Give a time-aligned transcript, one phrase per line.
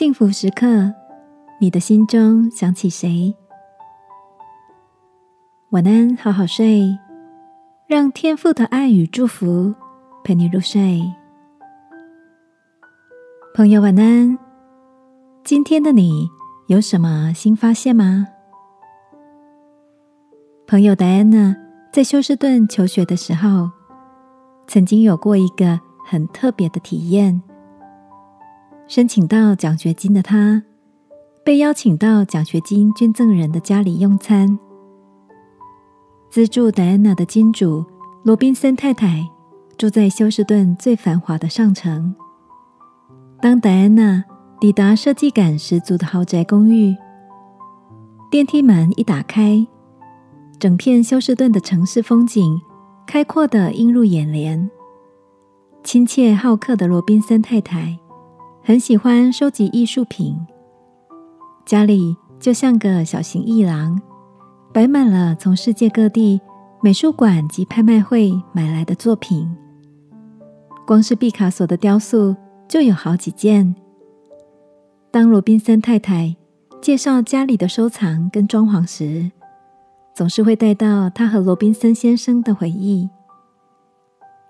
[0.00, 0.94] 幸福时刻，
[1.60, 3.36] 你的心中想起谁？
[5.72, 6.98] 晚安，好好睡，
[7.86, 9.74] 让天父的爱与祝福
[10.24, 11.02] 陪你入睡。
[13.54, 14.38] 朋友，晚安。
[15.44, 16.30] 今天的你
[16.68, 18.26] 有什么新发现吗？
[20.66, 21.54] 朋友戴安娜
[21.92, 23.70] 在休斯顿求学的时候，
[24.66, 27.42] 曾经有过一个很特别的体验。
[28.90, 30.64] 申请到奖学金的他，
[31.44, 34.58] 被邀请到奖学金捐赠人的家里用餐。
[36.28, 37.84] 资助戴安娜的金主
[38.24, 39.24] 罗宾森太太
[39.78, 42.12] 住在休斯顿最繁华的上层。
[43.40, 44.24] 当戴安娜
[44.58, 46.92] 抵达设计感十足的豪宅公寓，
[48.28, 49.64] 电梯门一打开，
[50.58, 52.60] 整片休斯顿的城市风景
[53.06, 54.68] 开阔的映入眼帘。
[55.84, 57.96] 亲切好客的罗宾森太太。
[58.62, 60.38] 很喜欢收集艺术品，
[61.64, 63.98] 家里就像个小型艺廊，
[64.72, 66.38] 摆满了从世界各地
[66.82, 69.50] 美术馆及拍卖会买来的作品。
[70.86, 72.36] 光是毕卡索的雕塑
[72.68, 73.74] 就有好几件。
[75.10, 76.36] 当罗宾森太太
[76.82, 79.30] 介绍家里的收藏跟装潢时，
[80.14, 83.08] 总是会带到他和罗宾森先生的回忆，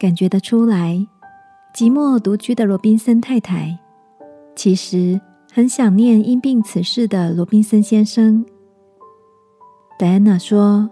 [0.01, 1.07] 感觉得出来，
[1.73, 3.79] 寂寞独居的罗宾森太太。
[4.55, 5.21] 其实
[5.53, 8.45] 很想念因病辞世的罗宾森先生。
[9.99, 10.89] 戴安娜说：“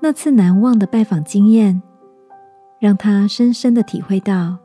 [0.00, 1.80] 那次难忘的拜访经验，
[2.78, 4.56] 让她深深的体会到，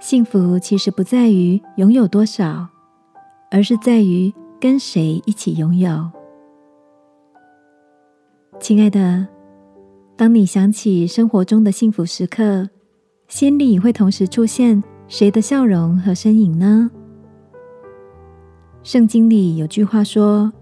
[0.00, 2.66] 幸福其实不在于拥有多少，
[3.50, 6.10] 而是在于跟谁一起拥有。”
[8.60, 9.26] 亲爱的，
[10.16, 12.68] 当你想起生活中的幸福时刻，
[13.28, 16.90] 心里会同时出现谁的笑容和身影呢？
[18.84, 20.52] 圣经里有句话说：“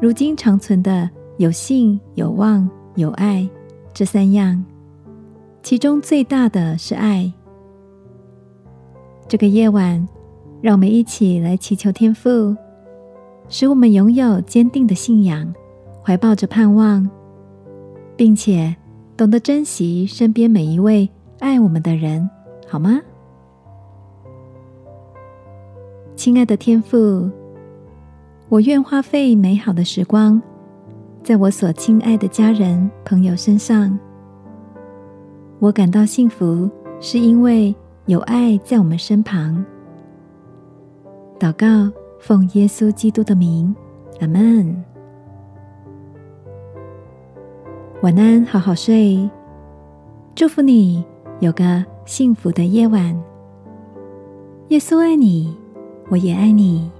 [0.00, 3.46] 如今长存的有信、有望、有爱，
[3.92, 4.64] 这三样，
[5.62, 7.30] 其中最大的是爱。”
[9.28, 10.08] 这个夜晚，
[10.62, 12.56] 让我们一起来祈求天父，
[13.50, 15.54] 使我们拥有坚定的信仰，
[16.02, 17.06] 怀抱着盼望，
[18.16, 18.74] 并且
[19.14, 21.06] 懂得珍惜身边每一位
[21.40, 22.30] 爱我们的人，
[22.66, 22.98] 好吗？
[26.16, 27.30] 亲爱的天父，
[28.48, 30.40] 我愿花费美好的时光，
[31.22, 33.96] 在我所亲爱的家人朋友身上。
[35.58, 37.72] 我感到幸福，是因为
[38.06, 39.62] 有爱在我们身旁。
[41.38, 43.76] 祷告，奉耶稣基督的名，
[44.20, 44.84] 阿门。
[48.00, 49.28] 晚安，好好睡。
[50.34, 51.04] 祝福你
[51.40, 53.14] 有个幸福的夜晚。
[54.68, 55.54] 耶稣爱你。
[56.08, 56.95] 我也爱你。